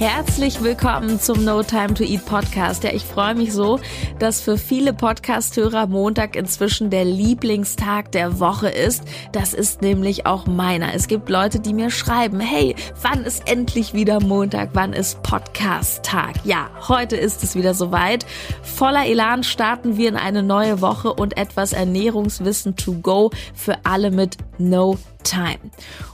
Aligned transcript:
Herzlich 0.00 0.62
willkommen 0.62 1.20
zum 1.20 1.44
No 1.44 1.62
Time 1.62 1.92
to 1.92 2.04
Eat 2.04 2.24
Podcast. 2.24 2.84
Ja, 2.84 2.90
ich 2.94 3.04
freue 3.04 3.34
mich 3.34 3.52
so, 3.52 3.78
dass 4.18 4.40
für 4.40 4.56
viele 4.56 4.94
Podcast-Hörer 4.94 5.88
Montag 5.88 6.36
inzwischen 6.36 6.88
der 6.88 7.04
Lieblingstag 7.04 8.10
der 8.12 8.40
Woche 8.40 8.70
ist. 8.70 9.04
Das 9.32 9.52
ist 9.52 9.82
nämlich 9.82 10.24
auch 10.24 10.46
meiner. 10.46 10.94
Es 10.94 11.06
gibt 11.06 11.28
Leute, 11.28 11.60
die 11.60 11.74
mir 11.74 11.90
schreiben, 11.90 12.40
hey, 12.40 12.74
wann 13.02 13.24
ist 13.24 13.46
endlich 13.46 13.92
wieder 13.92 14.20
Montag? 14.20 14.70
Wann 14.72 14.94
ist 14.94 15.22
Podcast-Tag? 15.22 16.46
Ja, 16.46 16.70
heute 16.88 17.16
ist 17.16 17.44
es 17.44 17.54
wieder 17.54 17.74
soweit. 17.74 18.24
Voller 18.62 19.04
Elan 19.04 19.44
starten 19.44 19.98
wir 19.98 20.08
in 20.08 20.16
eine 20.16 20.42
neue 20.42 20.80
Woche 20.80 21.12
und 21.12 21.36
etwas 21.36 21.74
Ernährungswissen 21.74 22.74
to 22.74 22.94
go 22.94 23.32
für 23.54 23.76
alle 23.84 24.10
mit 24.10 24.38
No 24.56 24.96
Time. 25.22 25.58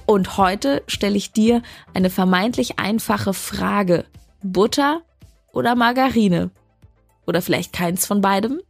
Und 0.06 0.36
heute 0.36 0.82
stelle 0.86 1.16
ich 1.16 1.32
dir 1.32 1.62
eine 1.94 2.10
vermeintlich 2.10 2.78
einfache 2.78 3.34
Frage. 3.34 4.04
Butter 4.42 5.02
oder 5.52 5.74
Margarine? 5.74 6.50
Oder 7.26 7.42
vielleicht 7.42 7.72
keins 7.72 8.06
von 8.06 8.20
beidem? 8.20 8.60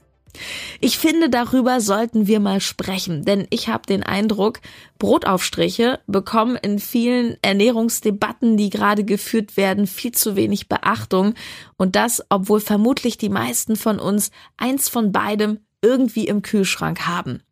Ich 0.81 0.99
finde, 0.99 1.31
darüber 1.31 1.81
sollten 1.81 2.27
wir 2.27 2.41
mal 2.41 2.61
sprechen, 2.61 3.25
denn 3.25 3.47
ich 3.51 3.69
habe 3.69 3.87
den 3.87 4.03
Eindruck, 4.03 4.61
Brotaufstriche 4.99 6.01
bekommen 6.07 6.57
in 6.57 6.79
vielen 6.79 7.37
Ernährungsdebatten, 7.43 8.57
die 8.57 8.71
gerade 8.71 9.05
geführt 9.05 9.57
werden, 9.57 9.87
viel 9.87 10.13
zu 10.13 10.37
wenig 10.37 10.69
Beachtung. 10.69 11.35
Und 11.77 11.97
das, 11.97 12.23
obwohl 12.29 12.61
vermutlich 12.61 13.19
die 13.19 13.29
meisten 13.29 13.77
von 13.77 13.99
uns 13.99 14.31
eins 14.57 14.89
von 14.89 15.13
beidem 15.13 15.61
irgendwie 15.83 16.27
im 16.27 16.43
Kühlschrank 16.43 17.07
haben. 17.07 17.43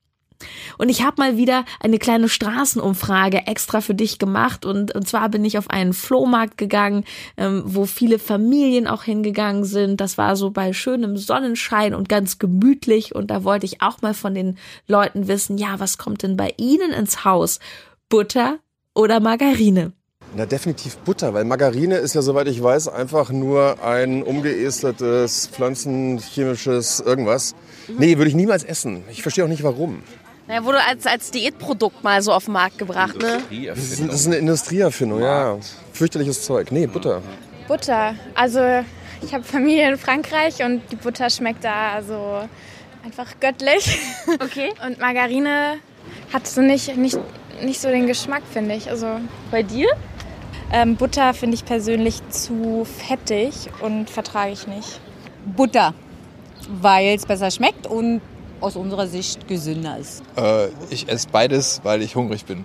Und 0.79 0.89
ich 0.89 1.03
habe 1.03 1.17
mal 1.19 1.37
wieder 1.37 1.65
eine 1.81 1.99
kleine 1.99 2.29
Straßenumfrage 2.29 3.47
extra 3.47 3.81
für 3.81 3.95
dich 3.95 4.19
gemacht 4.19 4.65
und, 4.65 4.95
und 4.95 5.09
zwar 5.09 5.29
bin 5.29 5.45
ich 5.45 5.59
auf 5.59 5.71
einen 5.71 5.93
Flohmarkt 5.93 6.59
gegangen, 6.59 7.05
ähm, 7.37 7.63
wo 7.67 7.87
viele 7.87 8.19
Familien 8.19 8.87
auch 8.87 9.05
hingegangen 9.05 9.65
sind. 9.65 10.01
Das 10.01 10.19
war 10.19 10.37
so 10.37 10.51
bei 10.51 10.73
schönem 10.73 11.17
Sonnenschein 11.17 11.95
und 11.95 12.09
ganz 12.09 12.39
gemütlich 12.39 13.15
und 13.15 13.31
da 13.31 13.45
wollte 13.45 13.67
ich 13.67 13.83
auch 13.83 14.03
mal 14.03 14.15
von 14.15 14.35
den 14.35 14.59
Leuten 14.87 15.29
wissen, 15.29 15.59
ja, 15.59 15.79
was 15.81 15.99
kommt 15.99 16.23
denn 16.23 16.37
bei 16.37 16.55
Ihnen 16.57 16.93
ins 16.93 17.25
Haus? 17.25 17.61
Butter 18.09 18.59
oder 18.95 19.21
Margarine? 19.21 19.93
Na, 20.37 20.47
definitiv 20.47 20.97
Butter, 20.97 21.33
weil 21.33 21.45
Margarine 21.45 21.97
ist 21.97 22.15
ja, 22.15 22.23
soweit 22.23 22.49
ich 22.49 22.61
weiß, 22.61 22.89
einfach 22.89 23.31
nur 23.31 23.83
ein 23.85 24.25
umgeestertes, 24.25 25.47
pflanzenchemisches 25.47 26.99
irgendwas. 26.99 27.55
Nee, 27.99 28.17
würde 28.17 28.31
ich 28.31 28.35
niemals 28.35 28.65
essen. 28.65 29.05
Ich 29.11 29.23
verstehe 29.23 29.45
auch 29.45 29.49
nicht 29.49 29.63
warum. 29.63 30.03
Naja, 30.47 30.65
wurde 30.65 30.79
als, 30.87 31.07
als 31.07 31.31
Diätprodukt 31.31 32.05
mal 32.05 32.21
so 32.23 32.33
auf 32.33 32.45
den 32.45 32.53
Markt 32.53 32.79
gebracht, 32.79 33.17
ne? 33.17 33.39
Das 33.67 33.79
ist, 33.79 34.07
das 34.07 34.15
ist 34.15 34.27
eine 34.27 34.37
Industrieerfindung, 34.37 35.21
ja. 35.23 35.57
Fürchterliches 35.93 36.45
Zeug. 36.45 36.71
Nee, 36.71 36.87
Butter. 36.87 37.23
Butter. 37.67 38.15
Also 38.35 38.61
ich 39.23 39.33
habe 39.33 39.43
Familie 39.43 39.91
in 39.91 39.97
Frankreich 39.97 40.63
und 40.63 40.83
die 40.93 40.97
Butter 40.97 41.31
schmeckt 41.31 41.65
da 41.65 41.93
also 41.95 42.47
einfach 43.05 43.29
göttlich. 43.41 43.99
Okay. 44.35 44.73
Und 44.87 44.99
Margarine 45.01 45.75
hat 46.33 46.47
so 46.47 46.61
nicht, 46.61 46.97
nicht, 46.97 47.19
nicht 47.63 47.81
so 47.81 47.89
den 47.89 48.07
Geschmack, 48.07 48.43
finde 48.53 48.75
ich. 48.75 48.91
Also 48.91 49.21
Bei 49.51 49.63
dir? 49.63 49.89
ähm, 50.73 50.97
Butter 50.97 51.33
finde 51.35 51.55
ich 51.55 51.65
persönlich 51.65 52.21
zu 52.31 52.85
fettig 52.85 53.69
und 53.81 54.11
vertrage 54.11 54.53
ich 54.53 54.67
nicht. 54.67 55.01
Butter, 55.57 55.95
weil 56.69 57.15
es 57.15 57.27
besser 57.27 57.51
schmeckt 57.51 57.87
und 57.87 58.21
aus 58.61 58.77
unserer 58.77 59.07
Sicht 59.07 59.49
gesünder 59.49 59.99
ist. 59.99 60.23
Äh, 60.37 60.69
ich 60.91 61.09
esse 61.09 61.29
beides, 61.31 61.81
weil 61.85 62.03
ich 62.03 62.17
hungrig 62.17 62.45
bin. 62.45 62.65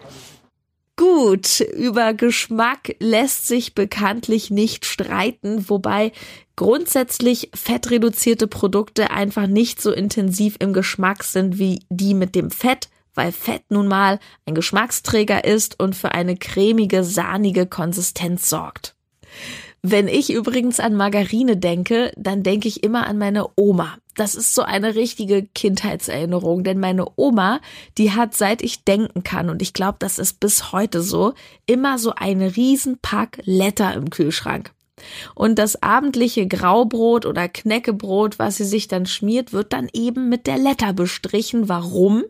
Gut, 0.96 1.62
über 1.62 2.14
Geschmack 2.14 2.96
lässt 3.00 3.48
sich 3.48 3.74
bekanntlich 3.74 4.52
nicht 4.52 4.86
streiten, 4.86 5.70
wobei 5.70 6.12
grundsätzlich 6.58 7.52
fettreduzierte 7.56 8.48
Produkte 8.48 9.10
einfach 9.10 9.48
nicht 9.48 9.82
so 9.82 9.94
intensiv 9.94 10.58
im 10.60 10.74
Geschmack 10.74 11.24
sind 11.24 11.58
wie 11.58 11.80
die 11.90 12.14
mit 12.14 12.36
dem 12.36 12.52
Fett, 12.52 12.90
weil 13.16 13.32
Fett 13.32 13.64
nun 13.70 13.88
mal 13.88 14.20
ein 14.46 14.56
Geschmacksträger 14.56 15.46
ist 15.46 15.80
und 15.80 15.96
für 15.96 16.12
eine 16.12 16.36
cremige, 16.36 17.06
sahnige 17.06 17.66
Konsistenz 17.66 18.50
sorgt. 18.50 18.94
Wenn 19.82 20.10
ich 20.10 20.34
übrigens 20.34 20.82
an 20.82 20.96
Margarine 20.96 21.56
denke, 21.56 22.12
dann 22.18 22.44
denke 22.44 22.68
ich 22.68 22.84
immer 22.84 23.08
an 23.08 23.18
meine 23.18 23.46
Oma. 23.56 23.98
Das 24.20 24.36
ist 24.36 24.54
so 24.54 24.64
eine 24.64 24.96
richtige 24.96 25.44
Kindheitserinnerung, 25.44 26.66
denn 26.66 26.78
meine 26.78 27.06
Oma, 27.16 27.62
die 27.98 28.12
hat 28.12 28.36
seit 28.36 28.62
ich 28.62 28.84
denken 28.84 29.24
kann, 29.24 29.50
und 29.50 29.62
ich 29.62 29.72
glaube, 29.72 29.96
das 30.00 30.20
ist 30.20 30.42
bis 30.42 30.74
heute 30.74 31.02
so, 31.02 31.36
immer 31.68 31.98
so 31.98 32.12
einen 32.14 32.50
Riesenpack 32.50 33.40
Letter 33.46 33.94
im 33.94 34.10
Kühlschrank. 34.10 34.74
Und 35.36 35.58
das 35.58 35.82
abendliche 35.82 36.48
Graubrot 36.48 37.26
oder 37.26 37.48
Knäckebrot, 37.48 38.40
was 38.40 38.58
sie 38.58 38.66
sich 38.66 38.90
dann 38.90 39.06
schmiert, 39.06 39.54
wird 39.54 39.72
dann 39.72 39.88
eben 39.94 40.28
mit 40.28 40.48
der 40.48 40.58
Letter 40.58 40.92
bestrichen. 40.92 41.70
Warum? 41.70 42.26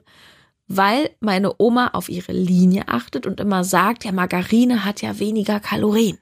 Weil 0.68 1.10
meine 1.22 1.56
Oma 1.58 1.88
auf 1.94 2.08
ihre 2.08 2.34
Linie 2.34 2.84
achtet 2.88 3.26
und 3.26 3.40
immer 3.40 3.64
sagt, 3.64 4.06
ja, 4.06 4.12
Margarine 4.12 4.86
hat 4.86 5.02
ja 5.02 5.18
weniger 5.18 5.60
Kalorien. 5.60 6.20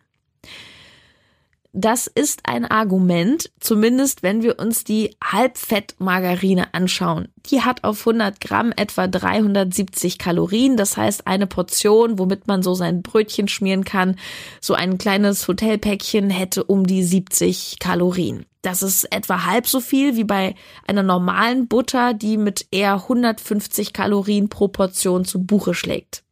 Das 1.73 2.07
ist 2.07 2.41
ein 2.44 2.66
Argument, 2.66 3.51
zumindest 3.59 4.23
wenn 4.23 4.41
wir 4.41 4.57
uns 4.57 4.83
die 4.83 5.16
Halbfettmargarine 5.23 6.73
anschauen. 6.73 7.28
Die 7.47 7.61
hat 7.61 7.83
auf 7.83 8.00
100 8.00 8.41
Gramm 8.41 8.73
etwa 8.75 9.07
370 9.07 10.17
Kalorien. 10.17 10.77
Das 10.77 10.97
heißt, 10.97 11.27
eine 11.27 11.45
Portion, 11.45 12.17
womit 12.17 12.47
man 12.47 12.63
so 12.63 12.73
sein 12.73 13.03
Brötchen 13.03 13.47
schmieren 13.47 13.83
kann, 13.83 14.16
so 14.59 14.73
ein 14.73 14.97
kleines 14.97 15.47
Hotelpäckchen 15.47 16.29
hätte 16.29 16.63
um 16.63 16.88
die 16.88 17.03
70 17.03 17.77
Kalorien. 17.79 18.45
Das 18.61 18.81
ist 18.81 19.06
etwa 19.13 19.45
halb 19.45 19.67
so 19.67 19.79
viel 19.79 20.16
wie 20.16 20.25
bei 20.25 20.56
einer 20.88 21.03
normalen 21.03 21.67
Butter, 21.67 22.13
die 22.13 22.38
mit 22.38 22.67
eher 22.72 22.95
150 22.95 23.94
Kalorien 23.94 24.50
pro 24.50 24.67
Portion 24.67 25.25
zu 25.25 25.44
Buche 25.44 25.73
schlägt. 25.73 26.23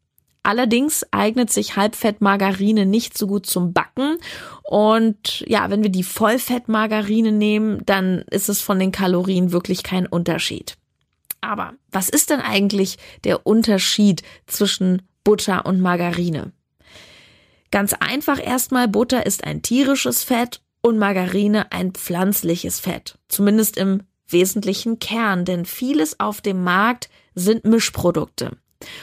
Allerdings 0.45 1.03
eignet 1.09 1.51
sich 1.51 1.75
Halbfettmargarine 1.75 2.85
nicht 2.85 3.17
so 3.17 3.25
gut 3.25 3.47
zum 3.47 3.73
Backen. 3.73 4.17
Und 4.61 5.43
ja, 5.47 5.71
wenn 5.71 5.81
wir 5.81 5.89
die 5.89 6.03
Vollfettmargarine 6.03 7.31
nehmen, 7.31 7.81
dann 7.87 8.19
ist 8.29 8.47
es 8.47 8.61
von 8.61 8.77
den 8.77 8.91
Kalorien 8.91 9.51
wirklich 9.51 9.81
kein 9.81 10.05
Unterschied. 10.05 10.77
Aber 11.41 11.73
was 11.91 12.09
ist 12.09 12.29
denn 12.29 12.41
eigentlich 12.41 12.97
der 13.23 13.47
Unterschied 13.47 14.21
zwischen 14.45 15.01
Butter 15.23 15.65
und 15.65 15.81
Margarine? 15.81 16.51
Ganz 17.71 17.93
einfach 17.93 18.39
erstmal, 18.39 18.87
Butter 18.87 19.25
ist 19.25 19.45
ein 19.45 19.63
tierisches 19.63 20.23
Fett 20.23 20.61
und 20.81 20.99
Margarine 20.99 21.71
ein 21.71 21.93
pflanzliches 21.93 22.79
Fett. 22.79 23.17
Zumindest 23.29 23.77
im 23.77 24.03
wesentlichen 24.27 24.99
Kern, 24.99 25.43
denn 25.43 25.65
vieles 25.65 26.19
auf 26.19 26.41
dem 26.41 26.63
Markt 26.63 27.09
sind 27.33 27.65
Mischprodukte. 27.65 28.57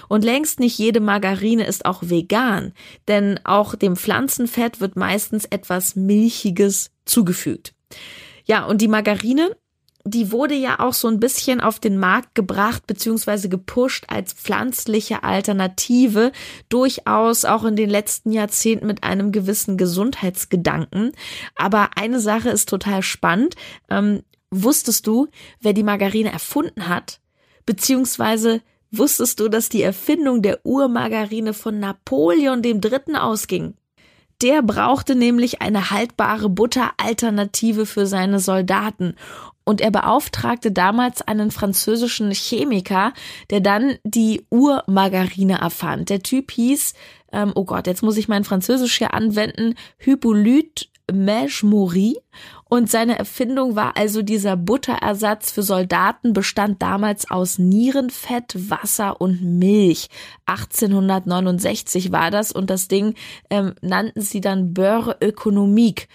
Und 0.09 0.25
längst 0.25 0.60
nicht 0.60 0.78
jede 0.78 1.00
Margarine 1.00 1.66
ist 1.66 1.84
auch 1.87 2.03
vegan, 2.03 2.72
denn 3.09 3.41
auch 3.44 3.75
dem 3.75 3.97
Pflanzenfett 3.97 4.81
wird 4.81 4.97
meistens 4.97 5.44
etwas 5.47 5.97
Milchiges 5.97 6.91
zugefügt. 7.04 7.75
Ja, 8.44 8.65
und 8.65 8.81
die 8.81 8.88
Margarine, 8.88 9.56
die 10.04 10.32
wurde 10.32 10.54
ja 10.54 10.81
auch 10.81 10.94
so 10.94 11.09
ein 11.09 11.21
bisschen 11.21 11.60
auf 11.60 11.78
den 11.78 11.98
Markt 11.98 12.34
gebracht 12.34 12.87
bzw. 12.87 13.48
gepusht 13.48 14.06
als 14.09 14.32
pflanzliche 14.32 15.22
Alternative, 15.22 16.33
durchaus 16.68 17.45
auch 17.45 17.65
in 17.65 17.77
den 17.77 17.89
letzten 17.89 18.33
Jahrzehnten 18.33 18.86
mit 18.86 19.04
einem 19.04 19.30
gewissen 19.30 19.77
Gesundheitsgedanken. 19.77 21.12
Aber 21.54 21.91
eine 21.97 22.21
Sache 22.21 22.51
ist 22.51 22.68
total 22.68 23.03
spannend. 23.03 23.54
Ähm, 23.91 24.22
wusstest 24.51 25.06
du, 25.06 25.28
wer 25.60 25.72
die 25.72 25.84
Margarine 25.84 26.33
erfunden 26.33 26.89
hat? 26.89 27.21
Beziehungsweise 27.65 28.60
Wusstest 28.92 29.41
du, 29.41 29.48
dass 29.48 29.71
die 29.71 29.83
Erfindung 29.83 30.42
der 30.42 30.65
Urmargarine 30.66 31.54
von 31.54 31.80
Napoleon 31.80 32.62
III. 32.62 33.16
ausging? 33.16 33.74
Der 34.42 34.60
brauchte 34.60 35.15
nämlich 35.15 35.62
eine 35.62 35.91
haltbare 35.91 36.50
Butteralternative 36.50 37.86
für 37.86 38.06
seine 38.06 38.39
Soldaten 38.39 39.15
und 39.65 39.80
er 39.80 39.91
beauftragte 39.91 40.72
damals 40.72 41.22
einen 41.22 41.50
französischen 41.50 42.33
Chemiker, 42.33 43.15
der 43.48 43.60
dann 43.60 43.97
die 44.04 44.44
Urmargarine 44.50 45.59
erfand. 45.59 46.10
Der 46.10 46.22
Typ 46.22 46.50
hieß, 46.50 46.92
ähm, 47.33 47.53
oh 47.54 47.65
Gott, 47.65 47.86
jetzt 47.86 48.03
muss 48.03 48.18
ich 48.18 48.28
mein 48.28 48.44
Französisch 48.44 48.98
hier 48.98 49.15
anwenden, 49.15 49.74
Hippolyte 49.97 50.86
Mèche-Maury 51.10 52.16
Und 52.72 52.91
seine 52.91 53.19
Erfindung 53.19 53.77
war 53.77 53.98
also 53.98 54.22
dieser 54.22 54.57
Butterersatz 54.57 55.53
für 55.53 55.63
Soldaten, 55.63 56.33
bestand 56.33 56.80
damals 56.80 57.30
aus 57.30 57.59
Nierenfett, 57.59 58.71
Wasser 58.71 59.21
und 59.21 59.42
Milch. 59.42 60.09
1869 60.47 62.13
war 62.13 62.30
das 62.30 62.51
und 62.51 62.71
das 62.71 62.89
Ding 62.89 63.13
ähm, 63.51 63.74
nannten 63.83 64.22
sie 64.22 64.41
dann 64.41 64.72
Beurre 64.72 65.19
Ökonomik 65.21 66.09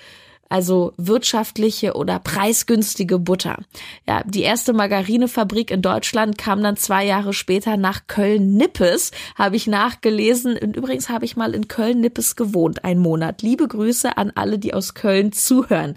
also 0.49 0.94
wirtschaftliche 0.97 1.94
oder 1.94 2.19
preisgünstige 2.19 3.19
Butter. 3.19 3.57
Ja, 4.07 4.23
die 4.25 4.41
erste 4.41 4.73
Margarinefabrik 4.73 5.71
in 5.71 5.81
Deutschland 5.81 6.38
kam 6.38 6.63
dann 6.63 6.77
zwei 6.77 7.05
Jahre 7.05 7.33
später 7.33 7.77
nach 7.77 8.07
Köln-Nippes, 8.07 9.11
habe 9.35 9.55
ich 9.55 9.67
nachgelesen. 9.67 10.57
Und 10.57 10.75
übrigens 10.75 11.09
habe 11.09 11.25
ich 11.25 11.35
mal 11.35 11.53
in 11.53 11.67
Köln-Nippes 11.67 12.35
gewohnt, 12.35 12.83
einen 12.83 12.99
Monat. 12.99 13.41
Liebe 13.41 13.67
Grüße 13.67 14.17
an 14.17 14.31
alle, 14.35 14.59
die 14.59 14.73
aus 14.73 14.94
Köln 14.94 15.31
zuhören. 15.31 15.95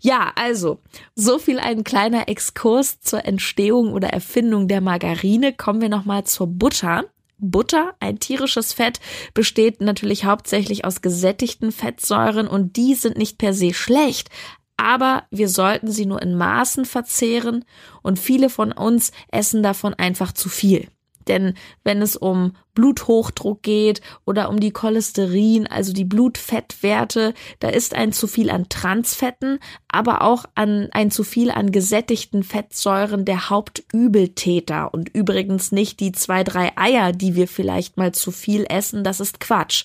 Ja, 0.00 0.32
also, 0.34 0.78
so 1.14 1.38
viel 1.38 1.58
ein 1.58 1.84
kleiner 1.84 2.28
Exkurs 2.28 3.00
zur 3.00 3.24
Entstehung 3.24 3.92
oder 3.92 4.08
Erfindung 4.08 4.68
der 4.68 4.80
Margarine. 4.80 5.52
Kommen 5.52 5.80
wir 5.80 5.88
nochmal 5.88 6.24
zur 6.24 6.46
Butter. 6.46 7.04
Butter, 7.50 7.94
ein 8.00 8.18
tierisches 8.18 8.72
Fett, 8.72 9.00
besteht 9.32 9.80
natürlich 9.80 10.24
hauptsächlich 10.24 10.84
aus 10.84 11.02
gesättigten 11.02 11.72
Fettsäuren 11.72 12.46
und 12.46 12.76
die 12.76 12.94
sind 12.94 13.16
nicht 13.16 13.38
per 13.38 13.54
se 13.54 13.74
schlecht, 13.74 14.30
aber 14.76 15.24
wir 15.30 15.48
sollten 15.48 15.90
sie 15.90 16.06
nur 16.06 16.20
in 16.22 16.34
Maßen 16.36 16.84
verzehren 16.84 17.64
und 18.02 18.18
viele 18.18 18.50
von 18.50 18.72
uns 18.72 19.12
essen 19.28 19.62
davon 19.62 19.94
einfach 19.94 20.32
zu 20.32 20.48
viel. 20.48 20.88
Denn 21.28 21.54
wenn 21.82 22.02
es 22.02 22.16
um 22.16 22.52
Bluthochdruck 22.74 23.62
geht 23.62 24.00
oder 24.24 24.48
um 24.48 24.60
die 24.60 24.72
Cholesterin, 24.72 25.66
also 25.66 25.92
die 25.92 26.04
Blutfettwerte, 26.04 27.34
da 27.60 27.68
ist 27.68 27.94
ein 27.94 28.12
zu 28.12 28.26
viel 28.26 28.50
an 28.50 28.68
Transfetten, 28.68 29.60
aber 29.88 30.22
auch 30.22 30.44
an 30.54 30.88
ein 30.90 31.10
zu 31.10 31.22
viel 31.22 31.50
an 31.50 31.70
gesättigten 31.70 32.42
Fettsäuren 32.42 33.24
der 33.24 33.48
Hauptübeltäter 33.48 34.92
und 34.92 35.08
übrigens 35.08 35.72
nicht 35.72 36.00
die 36.00 36.12
zwei, 36.12 36.42
drei 36.42 36.72
Eier, 36.76 37.12
die 37.12 37.36
wir 37.36 37.46
vielleicht 37.46 37.96
mal 37.96 38.12
zu 38.12 38.32
viel 38.32 38.66
essen, 38.68 39.04
das 39.04 39.20
ist 39.20 39.40
Quatsch. 39.40 39.84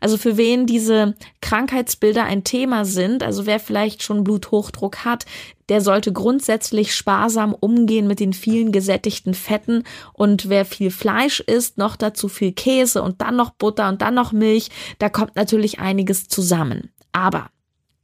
Also 0.00 0.16
für 0.16 0.36
wen 0.36 0.66
diese 0.66 1.14
Krankheitsbilder 1.42 2.24
ein 2.24 2.44
Thema 2.44 2.84
sind, 2.84 3.22
also 3.22 3.44
wer 3.44 3.60
vielleicht 3.60 4.02
schon 4.02 4.24
Bluthochdruck 4.24 5.04
hat, 5.04 5.26
der 5.70 5.80
sollte 5.80 6.12
grundsätzlich 6.12 6.94
sparsam 6.94 7.54
umgehen 7.54 8.06
mit 8.06 8.20
den 8.20 8.32
vielen 8.32 8.72
gesättigten 8.72 9.32
Fetten 9.34 9.84
und 10.12 10.48
wer 10.48 10.66
viel 10.66 10.90
Fleisch 10.90 11.40
isst, 11.40 11.78
noch 11.78 11.96
dazu 11.96 12.28
viel 12.28 12.52
Käse 12.52 13.02
und 13.02 13.20
dann 13.22 13.36
noch 13.36 13.50
Butter 13.50 13.88
und 13.88 14.02
dann 14.02 14.14
noch 14.14 14.32
Milch, 14.32 14.68
da 14.98 15.08
kommt 15.08 15.36
natürlich 15.36 15.78
einiges 15.78 16.28
zusammen. 16.28 16.90
Aber 17.12 17.50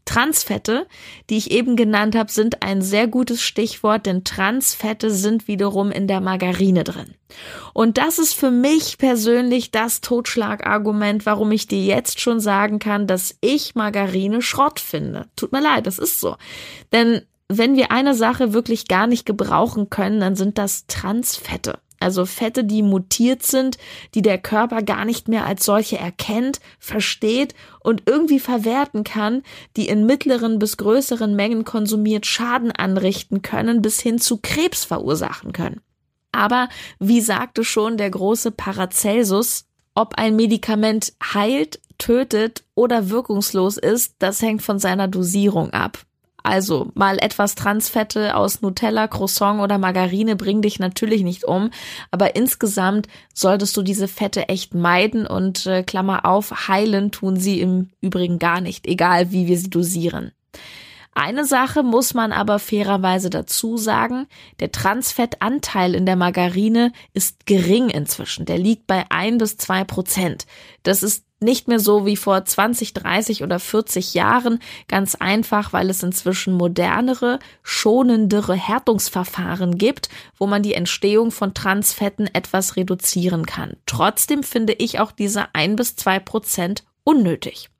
Transfette, 0.06 0.86
die 1.28 1.36
ich 1.36 1.50
eben 1.50 1.74
genannt 1.74 2.14
habe, 2.14 2.30
sind 2.30 2.62
ein 2.62 2.80
sehr 2.80 3.08
gutes 3.08 3.42
Stichwort, 3.42 4.06
denn 4.06 4.22
Transfette 4.22 5.10
sind 5.10 5.48
wiederum 5.48 5.90
in 5.90 6.06
der 6.06 6.20
Margarine 6.20 6.84
drin. 6.84 7.14
Und 7.74 7.98
das 7.98 8.18
ist 8.18 8.32
für 8.32 8.52
mich 8.52 8.98
persönlich 8.98 9.72
das 9.72 10.00
Totschlagargument, 10.00 11.26
warum 11.26 11.50
ich 11.50 11.66
dir 11.66 11.82
jetzt 11.82 12.20
schon 12.20 12.38
sagen 12.38 12.78
kann, 12.78 13.08
dass 13.08 13.36
ich 13.40 13.74
Margarine 13.74 14.40
Schrott 14.40 14.78
finde. 14.78 15.26
Tut 15.34 15.50
mir 15.50 15.60
leid, 15.60 15.86
das 15.88 15.98
ist 15.98 16.20
so. 16.20 16.36
Denn 16.92 17.22
wenn 17.48 17.76
wir 17.76 17.90
eine 17.90 18.14
Sache 18.14 18.52
wirklich 18.52 18.88
gar 18.88 19.06
nicht 19.06 19.26
gebrauchen 19.26 19.90
können, 19.90 20.20
dann 20.20 20.36
sind 20.36 20.58
das 20.58 20.86
Transfette. 20.86 21.78
Also 21.98 22.26
Fette, 22.26 22.64
die 22.64 22.82
mutiert 22.82 23.42
sind, 23.42 23.78
die 24.14 24.22
der 24.22 24.38
Körper 24.38 24.82
gar 24.82 25.04
nicht 25.04 25.28
mehr 25.28 25.46
als 25.46 25.64
solche 25.64 25.96
erkennt, 25.96 26.60
versteht 26.78 27.54
und 27.80 28.02
irgendwie 28.06 28.40
verwerten 28.40 29.02
kann, 29.02 29.42
die 29.76 29.88
in 29.88 30.04
mittleren 30.04 30.58
bis 30.58 30.76
größeren 30.76 31.34
Mengen 31.34 31.64
konsumiert 31.64 32.26
Schaden 32.26 32.70
anrichten 32.70 33.40
können, 33.42 33.80
bis 33.80 34.00
hin 34.00 34.18
zu 34.18 34.38
Krebs 34.42 34.84
verursachen 34.84 35.52
können. 35.52 35.80
Aber 36.32 36.68
wie 36.98 37.22
sagte 37.22 37.64
schon 37.64 37.96
der 37.96 38.10
große 38.10 38.50
Paracelsus, 38.50 39.64
ob 39.94 40.16
ein 40.16 40.36
Medikament 40.36 41.14
heilt, 41.32 41.80
tötet 41.96 42.64
oder 42.74 43.08
wirkungslos 43.08 43.78
ist, 43.78 44.16
das 44.18 44.42
hängt 44.42 44.60
von 44.60 44.78
seiner 44.78 45.08
Dosierung 45.08 45.70
ab. 45.70 46.05
Also 46.46 46.92
mal 46.94 47.18
etwas 47.18 47.56
Transfette 47.56 48.36
aus 48.36 48.62
Nutella, 48.62 49.08
Croissant 49.08 49.60
oder 49.60 49.78
Margarine 49.78 50.36
bringen 50.36 50.62
dich 50.62 50.78
natürlich 50.78 51.22
nicht 51.22 51.44
um, 51.44 51.70
aber 52.12 52.36
insgesamt 52.36 53.08
solltest 53.34 53.76
du 53.76 53.82
diese 53.82 54.06
Fette 54.06 54.48
echt 54.48 54.72
meiden 54.72 55.26
und 55.26 55.66
äh, 55.66 55.82
Klammer 55.82 56.24
auf, 56.24 56.68
heilen 56.68 57.10
tun 57.10 57.36
sie 57.36 57.60
im 57.60 57.90
Übrigen 58.00 58.38
gar 58.38 58.60
nicht, 58.60 58.86
egal 58.86 59.32
wie 59.32 59.48
wir 59.48 59.58
sie 59.58 59.70
dosieren. 59.70 60.30
Eine 61.18 61.46
Sache 61.46 61.82
muss 61.82 62.12
man 62.12 62.30
aber 62.30 62.58
fairerweise 62.58 63.30
dazu 63.30 63.78
sagen, 63.78 64.26
der 64.60 64.70
Transfettanteil 64.70 65.94
in 65.94 66.04
der 66.04 66.14
Margarine 66.14 66.92
ist 67.14 67.46
gering 67.46 67.88
inzwischen. 67.88 68.44
Der 68.44 68.58
liegt 68.58 68.86
bei 68.86 69.06
ein 69.08 69.38
bis 69.38 69.56
zwei 69.56 69.82
Prozent. 69.84 70.44
Das 70.82 71.02
ist 71.02 71.24
nicht 71.40 71.68
mehr 71.68 71.80
so 71.80 72.04
wie 72.04 72.18
vor 72.18 72.44
20, 72.44 72.92
30 72.92 73.42
oder 73.42 73.58
40 73.58 74.12
Jahren, 74.12 74.58
ganz 74.88 75.14
einfach, 75.14 75.72
weil 75.72 75.88
es 75.88 76.02
inzwischen 76.02 76.52
modernere, 76.52 77.38
schonendere 77.62 78.52
Härtungsverfahren 78.52 79.78
gibt, 79.78 80.10
wo 80.36 80.46
man 80.46 80.62
die 80.62 80.74
Entstehung 80.74 81.30
von 81.30 81.54
Transfetten 81.54 82.28
etwas 82.34 82.76
reduzieren 82.76 83.46
kann. 83.46 83.78
Trotzdem 83.86 84.42
finde 84.42 84.74
ich 84.74 85.00
auch 85.00 85.12
diese 85.12 85.54
ein 85.54 85.76
bis 85.76 85.96
zwei 85.96 86.18
Prozent 86.18 86.84
unnötig. 87.04 87.70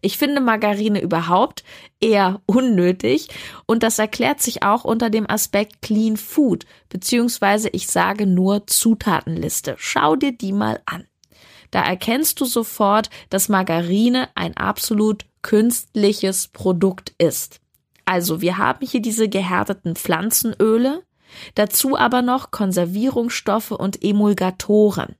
Ich 0.00 0.18
finde 0.18 0.40
Margarine 0.40 1.00
überhaupt 1.00 1.64
eher 2.00 2.40
unnötig 2.46 3.28
und 3.66 3.82
das 3.82 3.98
erklärt 3.98 4.40
sich 4.40 4.62
auch 4.62 4.84
unter 4.84 5.10
dem 5.10 5.28
Aspekt 5.28 5.82
Clean 5.82 6.16
Food, 6.16 6.66
beziehungsweise 6.88 7.68
ich 7.68 7.86
sage 7.86 8.26
nur 8.26 8.66
Zutatenliste. 8.66 9.76
Schau 9.78 10.16
dir 10.16 10.32
die 10.32 10.52
mal 10.52 10.80
an. 10.86 11.06
Da 11.70 11.80
erkennst 11.82 12.40
du 12.40 12.44
sofort, 12.44 13.10
dass 13.30 13.48
Margarine 13.48 14.28
ein 14.34 14.56
absolut 14.56 15.24
künstliches 15.40 16.48
Produkt 16.48 17.14
ist. 17.18 17.60
Also 18.04 18.40
wir 18.40 18.58
haben 18.58 18.86
hier 18.86 19.00
diese 19.00 19.28
gehärteten 19.28 19.96
Pflanzenöle, 19.96 21.02
dazu 21.54 21.96
aber 21.96 22.22
noch 22.22 22.50
Konservierungsstoffe 22.50 23.70
und 23.70 24.04
Emulgatoren. 24.04 25.16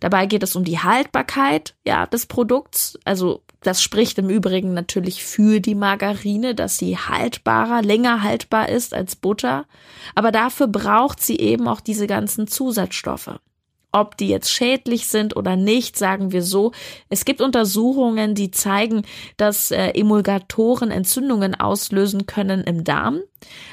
Dabei 0.00 0.26
geht 0.26 0.42
es 0.42 0.56
um 0.56 0.64
die 0.64 0.78
Haltbarkeit 0.78 1.74
ja, 1.84 2.06
des 2.06 2.26
Produkts. 2.26 2.98
Also 3.04 3.42
das 3.60 3.82
spricht 3.82 4.18
im 4.18 4.28
Übrigen 4.28 4.72
natürlich 4.74 5.24
für 5.24 5.60
die 5.60 5.74
Margarine, 5.74 6.54
dass 6.54 6.78
sie 6.78 6.96
haltbarer, 6.96 7.82
länger 7.82 8.22
haltbar 8.22 8.68
ist 8.68 8.94
als 8.94 9.16
Butter. 9.16 9.66
Aber 10.14 10.32
dafür 10.32 10.68
braucht 10.68 11.20
sie 11.20 11.38
eben 11.38 11.66
auch 11.66 11.80
diese 11.80 12.06
ganzen 12.06 12.46
Zusatzstoffe. 12.46 13.40
Ob 13.90 14.18
die 14.18 14.28
jetzt 14.28 14.50
schädlich 14.50 15.06
sind 15.06 15.34
oder 15.34 15.56
nicht, 15.56 15.96
sagen 15.96 16.30
wir 16.30 16.42
so. 16.42 16.72
Es 17.08 17.24
gibt 17.24 17.40
Untersuchungen, 17.40 18.34
die 18.34 18.50
zeigen, 18.50 19.02
dass 19.38 19.70
äh, 19.70 19.92
Emulgatoren 19.92 20.90
Entzündungen 20.90 21.54
auslösen 21.54 22.26
können 22.26 22.64
im 22.64 22.84
Darm. 22.84 23.20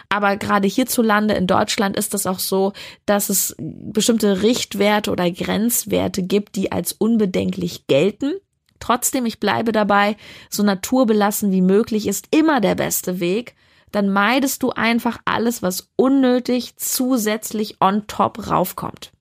Aber 0.07 0.37
gerade 0.37 0.69
hierzulande 0.69 1.33
in 1.33 1.47
Deutschland 1.47 1.97
ist 1.97 2.13
es 2.13 2.27
auch 2.27 2.39
so, 2.39 2.71
dass 3.05 3.29
es 3.29 3.55
bestimmte 3.59 4.41
Richtwerte 4.41 5.11
oder 5.11 5.29
Grenzwerte 5.29 6.23
gibt, 6.23 6.55
die 6.55 6.71
als 6.71 6.93
unbedenklich 6.93 7.87
gelten. 7.87 8.35
Trotzdem, 8.79 9.25
ich 9.25 9.41
bleibe 9.41 9.73
dabei, 9.73 10.15
so 10.49 10.63
naturbelassen 10.63 11.51
wie 11.51 11.61
möglich 11.61 12.07
ist 12.07 12.27
immer 12.31 12.61
der 12.61 12.75
beste 12.75 13.19
Weg. 13.19 13.55
Dann 13.91 14.09
meidest 14.09 14.63
du 14.63 14.71
einfach 14.71 15.19
alles, 15.25 15.61
was 15.61 15.91
unnötig 15.97 16.77
zusätzlich 16.77 17.81
on 17.81 18.07
top 18.07 18.49
raufkommt. 18.49 19.11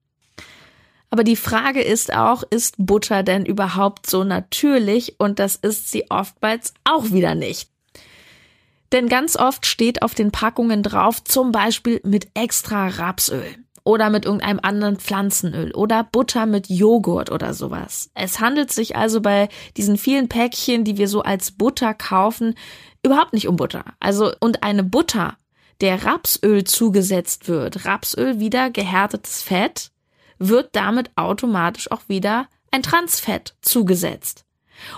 Aber 1.15 1.23
die 1.23 1.37
Frage 1.37 1.81
ist 1.81 2.13
auch, 2.13 2.43
ist 2.43 2.75
Butter 2.77 3.23
denn 3.23 3.47
überhaupt 3.47 4.11
so 4.11 4.25
natürlich? 4.25 5.15
Und 5.21 5.39
das 5.39 5.55
ist 5.55 5.93
sie 5.93 6.11
oftmals 6.11 6.75
auch 6.83 7.13
wieder 7.13 7.37
nicht. 7.37 7.71
Denn 8.91 9.09
ganz 9.09 9.37
oft 9.37 9.65
steht 9.65 10.03
auf 10.03 10.17
den 10.17 10.33
Packungen 10.33 10.83
drauf, 10.83 11.23
zum 11.23 11.53
Beispiel 11.53 12.01
mit 12.03 12.27
extra 12.35 12.89
Rapsöl 12.89 13.47
oder 13.85 14.11
mit 14.11 14.25
irgendeinem 14.25 14.59
anderen 14.61 14.97
Pflanzenöl 14.97 15.71
oder 15.71 16.03
Butter 16.03 16.47
mit 16.47 16.69
Joghurt 16.69 17.31
oder 17.31 17.55
sowas. 17.55 18.11
Es 18.15 18.41
handelt 18.41 18.73
sich 18.73 18.97
also 18.97 19.21
bei 19.21 19.49
diesen 19.77 19.97
vielen 19.97 20.29
Päckchen, 20.29 20.83
die 20.83 20.99
wir 20.99 21.07
so 21.07 21.23
als 21.23 21.53
Butter 21.53 21.95
kaufen, 21.95 22.57
überhaupt 23.05 23.35
nicht 23.35 23.47
um 23.47 23.55
Butter. 23.55 23.85
Also 24.01 24.33
und 24.41 24.65
eine 24.65 24.83
Butter, 24.83 25.37
der 25.81 26.05
Rapsöl 26.05 26.65
zugesetzt 26.65 27.47
wird, 27.47 27.85
Rapsöl 27.85 28.41
wieder 28.41 28.69
gehärtetes 28.71 29.45
Fett, 29.45 29.93
wird 30.49 30.71
damit 30.73 31.11
automatisch 31.17 31.91
auch 31.91 32.03
wieder 32.09 32.49
ein 32.71 32.83
Transfett 32.83 33.55
zugesetzt. 33.63 34.45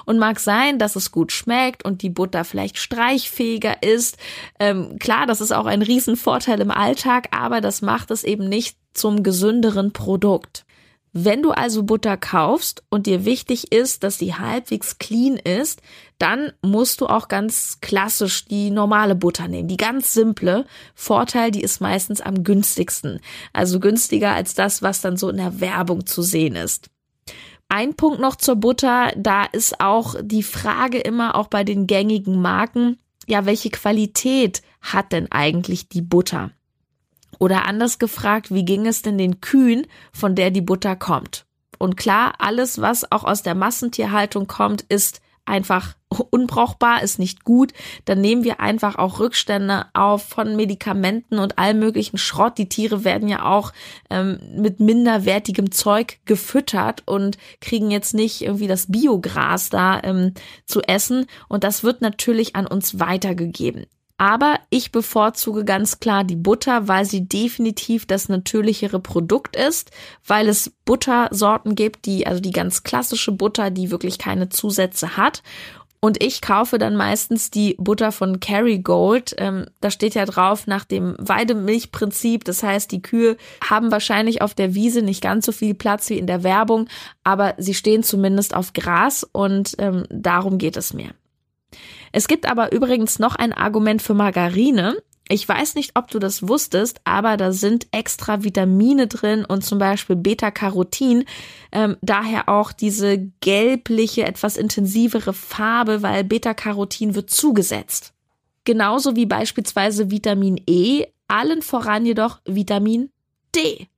Und 0.06 0.18
mag 0.18 0.40
sein, 0.40 0.78
dass 0.78 0.96
es 0.96 1.12
gut 1.12 1.32
schmeckt 1.32 1.84
und 1.84 2.00
die 2.00 2.08
Butter 2.08 2.44
vielleicht 2.44 2.78
streichfähiger 2.78 3.82
ist. 3.82 4.16
Ähm, 4.58 4.98
klar, 4.98 5.26
das 5.26 5.42
ist 5.42 5.52
auch 5.52 5.66
ein 5.66 5.82
Riesenvorteil 5.82 6.60
im 6.60 6.70
Alltag, 6.70 7.28
aber 7.30 7.60
das 7.60 7.82
macht 7.82 8.10
es 8.10 8.24
eben 8.24 8.48
nicht 8.48 8.78
zum 8.94 9.22
gesünderen 9.22 9.92
Produkt. 9.92 10.65
Wenn 11.18 11.42
du 11.42 11.52
also 11.52 11.82
Butter 11.82 12.18
kaufst 12.18 12.84
und 12.90 13.06
dir 13.06 13.24
wichtig 13.24 13.72
ist, 13.72 14.02
dass 14.02 14.18
sie 14.18 14.34
halbwegs 14.34 14.98
clean 14.98 15.38
ist, 15.38 15.80
dann 16.18 16.52
musst 16.60 17.00
du 17.00 17.06
auch 17.06 17.28
ganz 17.28 17.78
klassisch 17.80 18.44
die 18.44 18.70
normale 18.70 19.14
Butter 19.14 19.48
nehmen, 19.48 19.66
die 19.66 19.78
ganz 19.78 20.12
simple. 20.12 20.66
Vorteil, 20.94 21.52
die 21.52 21.62
ist 21.62 21.80
meistens 21.80 22.20
am 22.20 22.44
günstigsten, 22.44 23.20
also 23.54 23.80
günstiger 23.80 24.32
als 24.32 24.52
das, 24.52 24.82
was 24.82 25.00
dann 25.00 25.16
so 25.16 25.30
in 25.30 25.38
der 25.38 25.58
Werbung 25.58 26.04
zu 26.04 26.20
sehen 26.20 26.54
ist. 26.54 26.90
Ein 27.70 27.94
Punkt 27.94 28.20
noch 28.20 28.36
zur 28.36 28.56
Butter, 28.56 29.10
da 29.16 29.44
ist 29.44 29.80
auch 29.80 30.16
die 30.22 30.42
Frage 30.42 30.98
immer 30.98 31.34
auch 31.34 31.48
bei 31.48 31.64
den 31.64 31.86
gängigen 31.86 32.42
Marken, 32.42 32.98
ja, 33.26 33.46
welche 33.46 33.70
Qualität 33.70 34.60
hat 34.82 35.12
denn 35.12 35.32
eigentlich 35.32 35.88
die 35.88 36.02
Butter? 36.02 36.50
Oder 37.38 37.66
anders 37.66 37.98
gefragt, 37.98 38.52
wie 38.52 38.64
ging 38.64 38.86
es 38.86 39.02
denn 39.02 39.18
den 39.18 39.40
Kühen, 39.40 39.86
von 40.12 40.34
der 40.34 40.50
die 40.50 40.60
Butter 40.60 40.96
kommt? 40.96 41.46
Und 41.78 41.96
klar, 41.96 42.34
alles, 42.38 42.80
was 42.80 43.10
auch 43.10 43.24
aus 43.24 43.42
der 43.42 43.54
Massentierhaltung 43.54 44.46
kommt, 44.46 44.82
ist 44.82 45.20
einfach 45.46 45.94
unbrauchbar, 46.30 47.02
ist 47.02 47.18
nicht 47.18 47.44
gut, 47.44 47.72
dann 48.04 48.20
nehmen 48.20 48.44
wir 48.44 48.60
einfach 48.60 48.96
auch 48.96 49.20
Rückstände 49.20 49.86
auf 49.94 50.24
von 50.24 50.56
Medikamenten 50.56 51.38
und 51.38 51.58
allem 51.58 51.78
möglichen 51.78 52.18
Schrott. 52.18 52.58
Die 52.58 52.68
Tiere 52.68 53.04
werden 53.04 53.28
ja 53.28 53.44
auch 53.44 53.72
ähm, 54.10 54.38
mit 54.56 54.80
minderwertigem 54.80 55.70
Zeug 55.70 56.18
gefüttert 56.24 57.02
und 57.06 57.38
kriegen 57.60 57.90
jetzt 57.90 58.14
nicht 58.14 58.42
irgendwie 58.42 58.68
das 58.68 58.90
Biogras 58.90 59.70
da 59.70 60.00
ähm, 60.02 60.34
zu 60.64 60.82
essen. 60.82 61.26
Und 61.48 61.64
das 61.64 61.84
wird 61.84 62.02
natürlich 62.02 62.56
an 62.56 62.66
uns 62.66 62.98
weitergegeben. 62.98 63.86
Aber 64.18 64.58
ich 64.70 64.92
bevorzuge 64.92 65.64
ganz 65.64 66.00
klar 66.00 66.24
die 66.24 66.36
Butter, 66.36 66.88
weil 66.88 67.04
sie 67.04 67.28
definitiv 67.28 68.06
das 68.06 68.28
natürlichere 68.28 68.98
Produkt 68.98 69.56
ist, 69.56 69.90
weil 70.26 70.48
es 70.48 70.72
Buttersorten 70.86 71.74
gibt, 71.74 72.06
die, 72.06 72.26
also 72.26 72.40
die 72.40 72.52
ganz 72.52 72.82
klassische 72.82 73.32
Butter, 73.32 73.70
die 73.70 73.90
wirklich 73.90 74.18
keine 74.18 74.48
Zusätze 74.48 75.16
hat. 75.18 75.42
Und 76.00 76.22
ich 76.22 76.40
kaufe 76.40 76.78
dann 76.78 76.94
meistens 76.94 77.50
die 77.50 77.74
Butter 77.78 78.12
von 78.12 78.38
Kerrygold. 78.38 79.34
Ähm, 79.38 79.66
da 79.80 79.90
steht 79.90 80.14
ja 80.14 80.24
drauf 80.24 80.66
nach 80.66 80.84
dem 80.84 81.16
Weidemilchprinzip. 81.18 82.44
Das 82.44 82.62
heißt, 82.62 82.92
die 82.92 83.02
Kühe 83.02 83.36
haben 83.68 83.90
wahrscheinlich 83.90 84.40
auf 84.40 84.54
der 84.54 84.74
Wiese 84.74 85.02
nicht 85.02 85.22
ganz 85.22 85.46
so 85.46 85.52
viel 85.52 85.74
Platz 85.74 86.08
wie 86.08 86.18
in 86.18 86.26
der 86.26 86.42
Werbung, 86.42 86.88
aber 87.24 87.54
sie 87.58 87.74
stehen 87.74 88.02
zumindest 88.02 88.54
auf 88.54 88.72
Gras 88.72 89.24
und 89.24 89.74
ähm, 89.78 90.04
darum 90.10 90.58
geht 90.58 90.76
es 90.76 90.92
mir. 90.92 91.10
Es 92.16 92.28
gibt 92.28 92.46
aber 92.48 92.72
übrigens 92.72 93.18
noch 93.18 93.34
ein 93.34 93.52
Argument 93.52 94.00
für 94.00 94.14
Margarine. 94.14 94.96
Ich 95.28 95.46
weiß 95.46 95.74
nicht, 95.74 95.96
ob 95.96 96.10
du 96.10 96.18
das 96.18 96.48
wusstest, 96.48 97.02
aber 97.04 97.36
da 97.36 97.52
sind 97.52 97.88
extra 97.90 98.42
Vitamine 98.42 99.06
drin 99.06 99.44
und 99.44 99.66
zum 99.66 99.78
Beispiel 99.78 100.16
Beta-Carotin. 100.16 101.26
Ähm, 101.72 101.98
daher 102.00 102.48
auch 102.48 102.72
diese 102.72 103.18
gelbliche, 103.42 104.24
etwas 104.24 104.56
intensivere 104.56 105.34
Farbe, 105.34 106.00
weil 106.00 106.24
Beta-Carotin 106.24 107.14
wird 107.14 107.28
zugesetzt. 107.28 108.14
Genauso 108.64 109.14
wie 109.14 109.26
beispielsweise 109.26 110.10
Vitamin 110.10 110.58
E, 110.66 111.04
allen 111.28 111.60
voran 111.60 112.06
jedoch 112.06 112.40
Vitamin 112.46 113.10
D. 113.54 113.88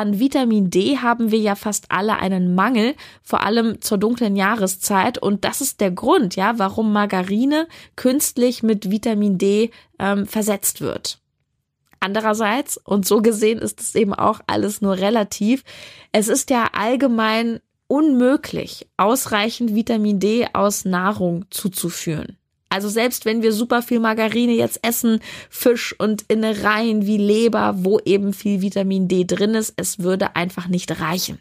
An 0.00 0.18
Vitamin 0.18 0.70
D 0.70 0.96
haben 0.96 1.30
wir 1.30 1.40
ja 1.40 1.54
fast 1.54 1.90
alle 1.90 2.16
einen 2.16 2.54
Mangel, 2.54 2.94
vor 3.22 3.42
allem 3.42 3.82
zur 3.82 3.98
dunklen 3.98 4.34
Jahreszeit. 4.34 5.18
Und 5.18 5.44
das 5.44 5.60
ist 5.60 5.78
der 5.82 5.90
Grund, 5.90 6.36
ja, 6.36 6.58
warum 6.58 6.94
Margarine 6.94 7.68
künstlich 7.96 8.62
mit 8.62 8.90
Vitamin 8.90 9.36
D 9.36 9.70
ähm, 9.98 10.24
versetzt 10.26 10.80
wird. 10.80 11.20
Andererseits, 12.00 12.78
und 12.78 13.06
so 13.06 13.20
gesehen 13.20 13.58
ist 13.58 13.78
es 13.82 13.94
eben 13.94 14.14
auch 14.14 14.40
alles 14.46 14.80
nur 14.80 14.96
relativ, 14.96 15.64
es 16.12 16.28
ist 16.28 16.48
ja 16.48 16.70
allgemein 16.72 17.60
unmöglich, 17.86 18.88
ausreichend 18.96 19.74
Vitamin 19.74 20.18
D 20.18 20.46
aus 20.54 20.86
Nahrung 20.86 21.44
zuzuführen. 21.50 22.38
Also 22.70 22.88
selbst 22.88 23.24
wenn 23.24 23.42
wir 23.42 23.52
super 23.52 23.82
viel 23.82 23.98
Margarine 23.98 24.52
jetzt 24.52 24.80
essen, 24.82 25.20
Fisch 25.50 25.94
und 25.98 26.22
Innereien 26.28 27.04
wie 27.04 27.18
Leber, 27.18 27.74
wo 27.78 27.98
eben 28.04 28.32
viel 28.32 28.62
Vitamin 28.62 29.08
D 29.08 29.24
drin 29.24 29.54
ist, 29.54 29.74
es 29.76 29.98
würde 29.98 30.36
einfach 30.36 30.68
nicht 30.68 31.00
reichen. 31.00 31.40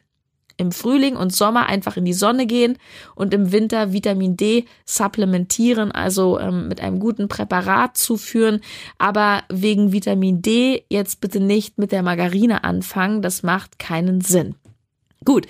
Im 0.57 0.73
Frühling 0.73 1.15
und 1.15 1.33
Sommer 1.33 1.67
einfach 1.67 1.95
in 1.95 2.03
die 2.03 2.13
Sonne 2.13 2.45
gehen 2.45 2.77
und 3.15 3.33
im 3.33 3.53
Winter 3.53 3.93
Vitamin 3.93 4.35
D 4.35 4.65
supplementieren, 4.85 5.93
also 5.93 6.37
ähm, 6.37 6.67
mit 6.67 6.81
einem 6.81 6.99
guten 6.99 7.29
Präparat 7.29 7.95
zuführen. 7.95 8.59
Aber 8.97 9.43
wegen 9.49 9.93
Vitamin 9.93 10.41
D 10.41 10.83
jetzt 10.89 11.21
bitte 11.21 11.39
nicht 11.39 11.77
mit 11.77 11.93
der 11.93 12.03
Margarine 12.03 12.65
anfangen, 12.65 13.21
das 13.21 13.41
macht 13.41 13.79
keinen 13.79 14.19
Sinn. 14.19 14.55
Gut. 15.23 15.47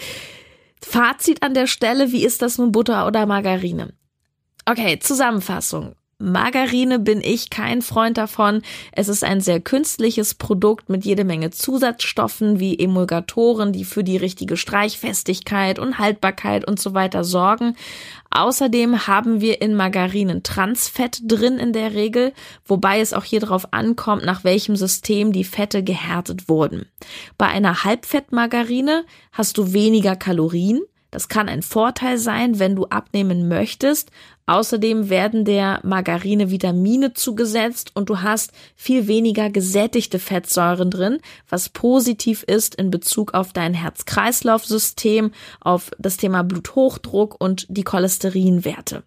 Fazit 0.82 1.42
an 1.42 1.54
der 1.56 1.68
Stelle, 1.68 2.12
wie 2.12 2.24
ist 2.24 2.42
das 2.42 2.58
mit 2.58 2.72
Butter 2.72 3.08
oder 3.08 3.26
Margarine? 3.26 3.94
Okay, 4.70 5.00
Zusammenfassung. 5.00 5.96
Margarine 6.20 7.00
bin 7.00 7.22
ich 7.22 7.50
kein 7.50 7.82
Freund 7.82 8.18
davon. 8.20 8.62
Es 8.92 9.08
ist 9.08 9.24
ein 9.24 9.42
sehr 9.42 9.60
künstliches 9.62 10.36
Produkt 10.36 10.90
mit 10.90 11.06
jede 11.06 11.24
Menge 11.24 11.50
Zusatzstoffen 11.50 12.60
wie 12.60 12.78
Emulgatoren, 12.78 13.74
die 13.74 13.84
für 13.84 14.04
die 14.04 14.18
richtige 14.18 14.58
Streichfestigkeit 14.58 15.80
und 15.80 15.98
Haltbarkeit 15.98 16.68
und 16.68 16.80
so 16.80 16.94
weiter 16.94 17.24
sorgen. 17.24 17.76
Außerdem 18.30 19.08
haben 19.08 19.42
wir 19.42 19.60
in 19.60 19.74
Margarinen 19.74 20.44
Transfett 20.44 21.22
drin 21.24 21.58
in 21.58 21.74
der 21.74 21.96
Regel, 21.96 22.32
wobei 22.64 23.00
es 23.00 23.14
auch 23.14 23.24
hier 23.24 23.40
darauf 23.40 23.74
ankommt, 23.74 24.24
nach 24.24 24.44
welchem 24.44 24.76
System 24.76 25.32
die 25.32 25.46
Fette 25.46 25.84
gehärtet 25.84 26.48
wurden. 26.48 26.86
Bei 27.40 27.48
einer 27.48 27.86
Halbfettmargarine 27.86 29.04
hast 29.32 29.58
du 29.58 29.74
weniger 29.74 30.16
Kalorien, 30.16 30.82
das 31.12 31.28
kann 31.28 31.50
ein 31.50 31.62
Vorteil 31.62 32.18
sein, 32.18 32.60
wenn 32.60 32.76
du 32.76 32.86
abnehmen 32.86 33.48
möchtest, 33.48 34.12
Außerdem 34.50 35.12
werden 35.12 35.46
der 35.46 35.80
Margarine 35.84 36.50
Vitamine 36.50 37.14
zugesetzt 37.14 37.92
und 37.94 38.10
du 38.10 38.24
hast 38.24 38.52
viel 38.76 39.06
weniger 39.06 39.52
gesättigte 39.52 40.18
Fettsäuren 40.18 40.90
drin, 40.90 41.20
was 41.48 41.70
positiv 41.70 42.42
ist 42.42 42.74
in 42.74 42.90
Bezug 42.90 43.36
auf 43.36 43.54
dein 43.54 43.76
Herz-Kreislauf-System, 43.76 45.34
auf 45.60 45.92
das 46.00 46.18
Thema 46.18 46.42
Bluthochdruck 46.42 47.36
und 47.38 47.68
die 47.70 47.84
Cholesterinwerte. 47.84 49.04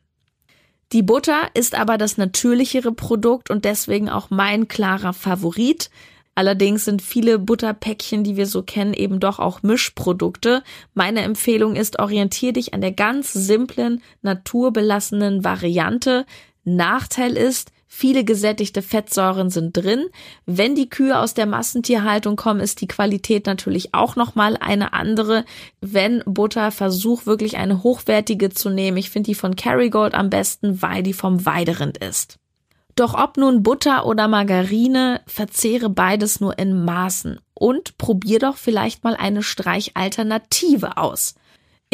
Die 0.92 1.02
Butter 1.02 1.48
ist 1.54 1.74
aber 1.74 1.98
das 1.98 2.18
natürlichere 2.18 2.92
Produkt 2.92 3.50
und 3.50 3.64
deswegen 3.64 4.08
auch 4.08 4.30
mein 4.30 4.68
klarer 4.68 5.12
Favorit. 5.12 5.90
Allerdings 6.34 6.84
sind 6.86 7.02
viele 7.02 7.38
Butterpäckchen, 7.38 8.24
die 8.24 8.36
wir 8.36 8.46
so 8.46 8.62
kennen, 8.62 8.94
eben 8.94 9.20
doch 9.20 9.38
auch 9.38 9.62
Mischprodukte. 9.62 10.62
Meine 10.94 11.20
Empfehlung 11.22 11.76
ist, 11.76 11.98
orientier 11.98 12.52
dich 12.52 12.72
an 12.72 12.80
der 12.80 12.92
ganz 12.92 13.32
simplen, 13.32 14.02
naturbelassenen 14.22 15.44
Variante. 15.44 16.24
Nachteil 16.64 17.36
ist, 17.36 17.70
Viele 17.94 18.24
gesättigte 18.24 18.80
Fettsäuren 18.80 19.50
sind 19.50 19.76
drin. 19.76 20.06
Wenn 20.46 20.74
die 20.74 20.88
Kühe 20.88 21.18
aus 21.18 21.34
der 21.34 21.44
Massentierhaltung 21.44 22.36
kommen, 22.36 22.60
ist 22.60 22.80
die 22.80 22.88
Qualität 22.88 23.44
natürlich 23.44 23.92
auch 23.92 24.16
nochmal 24.16 24.56
eine 24.56 24.94
andere. 24.94 25.44
Wenn 25.82 26.22
Butter, 26.24 26.70
versuch 26.70 27.26
wirklich 27.26 27.58
eine 27.58 27.82
hochwertige 27.82 28.48
zu 28.48 28.70
nehmen. 28.70 28.96
Ich 28.96 29.10
finde 29.10 29.26
die 29.26 29.34
von 29.34 29.56
Kerrygold 29.56 30.14
am 30.14 30.30
besten, 30.30 30.80
weil 30.80 31.02
die 31.02 31.12
vom 31.12 31.44
Weiderind 31.44 31.98
ist. 31.98 32.38
Doch 32.94 33.14
ob 33.14 33.36
nun 33.36 33.62
Butter 33.62 34.06
oder 34.06 34.28
Margarine, 34.28 35.22
verzehre 35.26 35.88
beides 35.88 36.40
nur 36.40 36.58
in 36.58 36.84
Maßen 36.84 37.40
und 37.54 37.96
probier 37.96 38.38
doch 38.38 38.56
vielleicht 38.56 39.04
mal 39.04 39.16
eine 39.16 39.42
Streichalternative 39.42 40.96
aus. 40.98 41.34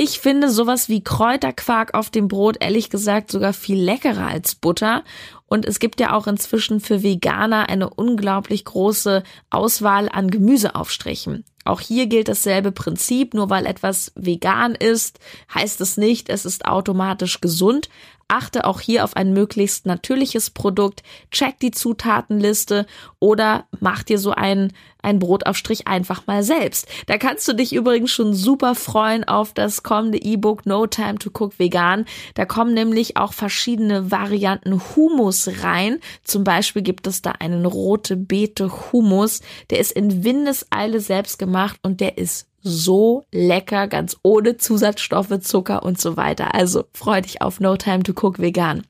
Ich 0.01 0.21
finde 0.21 0.49
sowas 0.49 0.89
wie 0.89 1.03
Kräuterquark 1.03 1.95
auf 1.95 2.09
dem 2.09 2.29
Brot 2.29 2.59
ehrlich 2.61 2.89
gesagt 2.89 3.33
sogar 3.33 3.53
viel 3.53 3.83
leckerer 3.83 4.29
als 4.29 4.55
Butter. 4.55 5.03
Und 5.47 5.67
es 5.67 5.81
gibt 5.81 5.99
ja 5.99 6.13
auch 6.13 6.29
inzwischen 6.29 6.79
für 6.79 7.03
Veganer 7.03 7.69
eine 7.69 7.91
unglaublich 7.91 8.65
große 8.65 9.25
Auswahl 9.51 10.09
an 10.09 10.31
Gemüseaufstrichen. 10.31 11.45
Auch 11.65 11.81
hier 11.81 12.07
gilt 12.07 12.29
dasselbe 12.29 12.71
Prinzip, 12.71 13.35
nur 13.35 13.51
weil 13.51 13.67
etwas 13.67 14.13
vegan 14.15 14.77
ist, 14.77 15.19
heißt 15.53 15.81
es 15.81 15.97
nicht, 15.97 16.29
es 16.29 16.45
ist 16.45 16.65
automatisch 16.65 17.41
gesund. 17.41 17.89
Achte 18.29 18.67
auch 18.67 18.81
hier 18.81 19.05
auf 19.05 19.17
ein 19.17 19.33
möglichst 19.33 19.87
natürliches 19.87 20.51
Produkt, 20.51 21.03
check 21.31 21.59
die 21.61 21.71
Zutatenliste 21.71 22.87
oder 23.21 23.65
mach 23.81 24.03
dir 24.03 24.19
so 24.19 24.33
einen, 24.33 24.75
einen 25.01 25.19
Brotaufstrich 25.19 25.87
einfach 25.87 26.27
mal 26.27 26.43
selbst. 26.43 26.87
Da 27.07 27.17
kannst 27.17 27.49
du 27.49 27.55
dich 27.55 27.75
übrigens 27.75 28.11
schon 28.11 28.35
super 28.35 28.75
freuen 28.75 29.25
auf 29.25 29.55
das 29.55 29.83
kommende 29.83 30.19
E-Book 30.19 30.67
No 30.67 30.87
Time 30.87 31.19
to 31.19 31.31
Cook 31.31 31.59
Vegan. 31.59 32.05
Da 32.35 32.45
kommen 32.45 32.75
nämlich 32.75 33.17
auch 33.17 33.33
verschiedene 33.33 34.11
Varianten 34.11 34.79
Humus 34.95 35.49
rein. 35.63 35.99
Zum 36.23 36.45
Beispiel 36.45 36.83
gibt 36.83 37.07
es 37.07 37.23
da 37.23 37.33
einen 37.33 37.65
rote 37.65 38.17
Beete 38.17 38.93
Humus. 38.93 39.41
Der 39.71 39.79
ist 39.79 39.93
in 39.93 40.23
Windeseile 40.23 41.01
selbst 41.01 41.39
gemacht 41.39 41.81
und 41.83 42.01
der 42.01 42.19
ist 42.19 42.47
so 42.69 43.25
lecker, 43.33 43.89
ganz 43.89 44.17
ohne 44.23 44.57
Zusatzstoffe, 44.57 45.41
Zucker 45.41 45.83
und 45.83 46.01
so 46.01 46.17
weiter. 46.17 46.55
Also 46.55 46.85
freu 46.93 47.21
dich 47.21 47.43
auf 47.43 47.61
No 47.61 47.77
Time 47.77 48.03
to 48.03 48.13
Cook 48.13 48.39
vegan. 48.39 48.83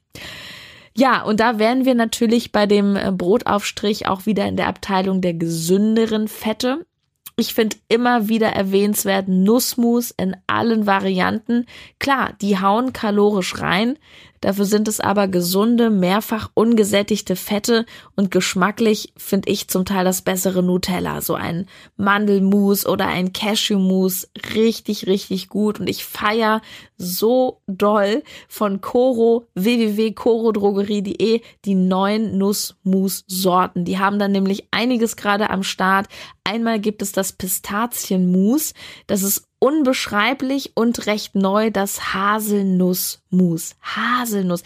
Ja, 0.94 1.22
und 1.22 1.38
da 1.38 1.60
wären 1.60 1.84
wir 1.84 1.94
natürlich 1.94 2.50
bei 2.50 2.66
dem 2.66 2.96
äh, 2.96 3.12
Brotaufstrich 3.12 4.08
auch 4.08 4.26
wieder 4.26 4.46
in 4.46 4.56
der 4.56 4.66
Abteilung 4.66 5.20
der 5.20 5.34
gesünderen 5.34 6.26
Fette. 6.26 6.84
Ich 7.36 7.54
finde 7.54 7.76
immer 7.88 8.28
wieder 8.28 8.48
erwähnenswert 8.48 9.28
Nussmus 9.28 10.10
in 10.10 10.36
allen 10.48 10.86
Varianten. 10.86 11.66
Klar, 12.00 12.32
die 12.42 12.60
hauen 12.60 12.92
kalorisch 12.92 13.60
rein, 13.60 13.96
Dafür 14.40 14.64
sind 14.64 14.88
es 14.88 15.00
aber 15.00 15.28
gesunde, 15.28 15.90
mehrfach 15.90 16.50
ungesättigte 16.54 17.36
Fette 17.36 17.86
und 18.16 18.30
geschmacklich 18.30 19.12
finde 19.16 19.50
ich 19.50 19.68
zum 19.68 19.84
Teil 19.84 20.04
das 20.04 20.22
bessere 20.22 20.62
Nutella. 20.62 21.20
So 21.20 21.34
ein 21.34 21.66
Mandelmus 21.96 22.86
oder 22.86 23.06
ein 23.06 23.32
Cashewmus. 23.32 24.28
Richtig, 24.54 25.06
richtig 25.06 25.48
gut. 25.48 25.80
Und 25.80 25.88
ich 25.88 26.04
feier 26.04 26.60
so 26.98 27.62
doll 27.66 28.22
von 28.48 28.80
Coro, 28.80 29.46
www.corodrogerie.de, 29.54 31.40
die 31.64 31.74
neuen 31.74 32.36
Nussmus-Sorten. 32.36 33.84
Die 33.84 33.98
haben 33.98 34.18
dann 34.18 34.32
nämlich 34.32 34.68
einiges 34.72 35.16
gerade 35.16 35.50
am 35.50 35.62
Start. 35.62 36.08
Einmal 36.44 36.80
gibt 36.80 37.00
es 37.00 37.12
das 37.12 37.32
Pistazienmus. 37.32 38.74
Das 39.06 39.22
ist 39.22 39.44
unbeschreiblich 39.60 40.72
und 40.74 41.06
recht 41.06 41.34
neu 41.34 41.70
das 41.70 42.12
Haselnussmus. 42.14 43.76
Haselnuss. 43.80 44.62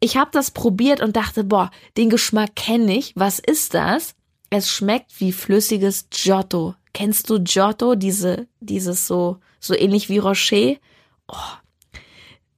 Ich 0.00 0.16
habe 0.16 0.30
das 0.32 0.50
probiert 0.50 1.00
und 1.00 1.16
dachte, 1.16 1.44
boah, 1.44 1.70
den 1.96 2.08
Geschmack 2.08 2.54
kenne 2.56 2.96
ich. 2.96 3.12
Was 3.16 3.38
ist 3.38 3.74
das? 3.74 4.14
Es 4.50 4.70
schmeckt 4.70 5.20
wie 5.20 5.32
flüssiges 5.32 6.08
Giotto. 6.10 6.74
Kennst 6.94 7.28
du 7.30 7.42
Giotto? 7.42 7.94
Diese, 7.94 8.46
dieses 8.60 9.06
so, 9.06 9.38
so 9.60 9.74
ähnlich 9.74 10.08
wie 10.08 10.18
Rocher? 10.18 10.76
Oh, 11.28 11.58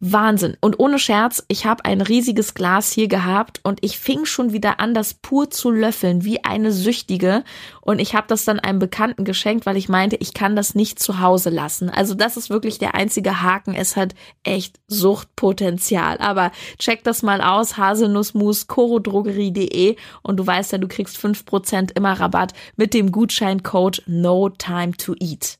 Wahnsinn. 0.02 0.56
Und 0.62 0.80
ohne 0.80 0.98
Scherz, 0.98 1.44
ich 1.48 1.66
habe 1.66 1.84
ein 1.84 2.00
riesiges 2.00 2.54
Glas 2.54 2.90
hier 2.90 3.06
gehabt 3.06 3.60
und 3.64 3.80
ich 3.82 3.98
fing 3.98 4.24
schon 4.24 4.54
wieder 4.54 4.80
an, 4.80 4.94
das 4.94 5.12
pur 5.12 5.50
zu 5.50 5.70
löffeln, 5.70 6.24
wie 6.24 6.42
eine 6.42 6.72
Süchtige. 6.72 7.44
Und 7.82 7.98
ich 7.98 8.14
habe 8.14 8.26
das 8.26 8.46
dann 8.46 8.58
einem 8.58 8.78
Bekannten 8.78 9.26
geschenkt, 9.26 9.66
weil 9.66 9.76
ich 9.76 9.90
meinte, 9.90 10.16
ich 10.16 10.32
kann 10.32 10.56
das 10.56 10.74
nicht 10.74 10.98
zu 11.00 11.20
Hause 11.20 11.50
lassen. 11.50 11.90
Also 11.90 12.14
das 12.14 12.38
ist 12.38 12.48
wirklich 12.48 12.78
der 12.78 12.94
einzige 12.94 13.42
Haken. 13.42 13.74
Es 13.74 13.94
hat 13.94 14.14
echt 14.42 14.80
Suchtpotenzial. 14.86 16.16
Aber 16.16 16.50
check 16.78 17.04
das 17.04 17.22
mal 17.22 17.42
aus, 17.42 17.76
Haselnussmus, 17.76 18.68
chorodrogerie.de 18.68 19.96
und 20.22 20.38
du 20.38 20.46
weißt 20.46 20.72
ja, 20.72 20.78
du 20.78 20.88
kriegst 20.88 21.18
fünf 21.18 21.44
Prozent 21.44 21.92
immer 21.92 22.14
Rabatt 22.14 22.54
mit 22.76 22.94
dem 22.94 23.12
Gutscheincode 23.12 24.02
No 24.06 24.48
Time 24.48 24.92
to 24.92 25.14
Eat. 25.20 25.59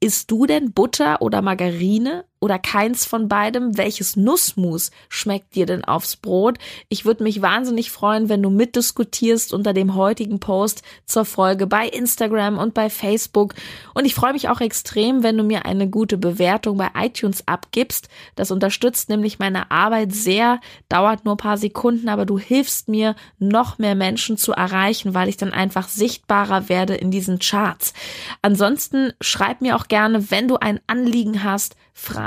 Isst 0.00 0.30
du 0.30 0.46
denn 0.46 0.72
Butter 0.72 1.20
oder 1.20 1.42
Margarine 1.42 2.24
oder 2.40 2.58
keins 2.58 3.04
von 3.04 3.28
beidem? 3.28 3.76
Welches 3.76 4.16
Nussmus 4.16 4.90
schmeckt 5.08 5.54
dir 5.54 5.66
denn 5.66 5.84
aufs 5.84 6.16
Brot? 6.16 6.58
Ich 6.88 7.04
würde 7.04 7.22
mich 7.22 7.42
wahnsinnig 7.42 7.90
freuen, 7.90 8.28
wenn 8.28 8.42
du 8.42 8.50
mitdiskutierst 8.50 9.52
unter 9.52 9.74
dem 9.74 9.94
heutigen 9.94 10.40
Post 10.40 10.82
zur 11.04 11.26
Folge 11.26 11.66
bei 11.66 11.86
Instagram 11.86 12.58
und 12.58 12.72
bei 12.72 12.88
Facebook. 12.88 13.54
Und 13.94 14.06
ich 14.06 14.14
freue 14.14 14.32
mich 14.32 14.48
auch 14.48 14.60
extrem, 14.60 15.22
wenn 15.22 15.36
du 15.36 15.44
mir 15.44 15.66
eine 15.66 15.88
gute 15.88 16.16
Bewertung 16.16 16.78
bei 16.78 16.88
iTunes 16.96 17.46
abgibst. 17.46 18.08
Das 18.36 18.50
unterstützt 18.50 19.10
nämlich 19.10 19.38
meine 19.38 19.70
Arbeit 19.70 20.14
sehr, 20.14 20.60
dauert 20.88 21.26
nur 21.26 21.36
paar 21.36 21.58
Sekunden, 21.58 22.08
aber 22.08 22.24
du 22.24 22.38
hilfst 22.38 22.88
mir, 22.88 23.14
noch 23.38 23.78
mehr 23.78 23.94
Menschen 23.94 24.36
zu 24.38 24.52
erreichen, 24.52 25.14
weil 25.14 25.28
ich 25.28 25.36
dann 25.36 25.52
einfach 25.52 25.88
sichtbarer 25.88 26.68
werde 26.68 26.94
in 26.94 27.10
diesen 27.10 27.38
Charts. 27.38 27.92
Ansonsten 28.40 29.12
schreib 29.20 29.60
mir 29.60 29.76
auch 29.76 29.88
gerne, 29.88 30.30
wenn 30.30 30.48
du 30.48 30.56
ein 30.56 30.80
Anliegen 30.86 31.44
hast, 31.44 31.76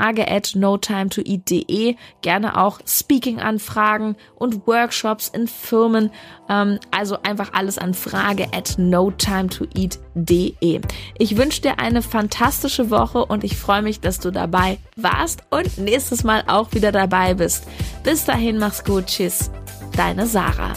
frage 0.03 0.29
at 0.29 0.53
notimetoeat.de, 0.53 1.95
gerne 2.21 2.57
auch 2.57 2.81
Speaking-Anfragen 2.85 4.17
und 4.35 4.67
Workshops 4.67 5.29
in 5.29 5.47
Firmen, 5.47 6.11
ähm, 6.49 6.77
also 6.91 7.19
einfach 7.23 7.53
alles 7.53 7.77
an 7.77 7.93
frage 7.93 8.47
at 8.53 8.75
notimetoeat.de. 8.77 10.81
Ich 11.17 11.37
wünsche 11.37 11.61
dir 11.61 11.79
eine 11.79 12.01
fantastische 12.01 12.89
Woche 12.89 13.25
und 13.25 13.45
ich 13.45 13.55
freue 13.55 13.81
mich, 13.81 14.01
dass 14.01 14.19
du 14.19 14.31
dabei 14.31 14.77
warst 14.97 15.43
und 15.51 15.77
nächstes 15.77 16.25
Mal 16.25 16.43
auch 16.47 16.73
wieder 16.73 16.91
dabei 16.91 17.35
bist. 17.35 17.65
Bis 18.03 18.25
dahin, 18.25 18.57
mach's 18.57 18.83
gut, 18.83 19.05
tschüss, 19.05 19.51
deine 19.95 20.27
Sarah. 20.27 20.73